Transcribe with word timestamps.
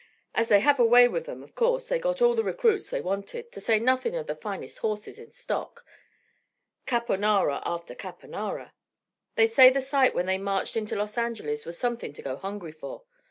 As 0.33 0.47
they 0.47 0.61
have 0.61 0.79
a 0.79 0.83
way 0.83 1.07
with 1.07 1.29
'em, 1.29 1.43
of 1.43 1.53
course 1.53 1.87
they 1.87 1.99
got 1.99 2.23
all 2.23 2.33
the 2.33 2.43
recruits 2.43 2.89
they 2.89 3.01
wanted, 3.01 3.51
to 3.51 3.61
say 3.61 3.77
nothin' 3.77 4.15
of 4.15 4.25
the 4.25 4.33
finest 4.35 4.79
horses 4.79 5.19
in 5.19 5.29
stock 5.29 5.85
caponara 6.87 7.61
after 7.67 7.93
caponara. 7.93 8.71
They 9.35 9.45
say 9.45 9.69
the 9.69 9.79
sight 9.79 10.15
when 10.15 10.25
they 10.25 10.39
marched 10.39 10.75
into 10.75 10.95
Los 10.95 11.19
Angeles 11.19 11.67
was 11.67 11.77
somethin' 11.77 12.13
to 12.13 12.21
go 12.23 12.35
hungry 12.35 12.71
for. 12.71 13.03